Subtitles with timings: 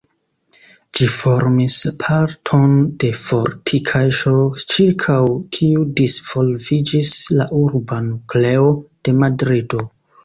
[0.99, 4.33] Ĝi formis parton de fortikaĵo,
[4.75, 5.19] ĉirkaŭ
[5.59, 9.89] kiu disvolviĝis la urba nukleo de Madrido.